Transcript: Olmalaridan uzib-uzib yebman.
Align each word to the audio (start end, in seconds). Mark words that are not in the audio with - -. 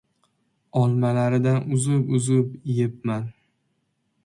Olmalaridan 0.79 1.59
uzib-uzib 1.77 2.51
yebman. 2.81 3.31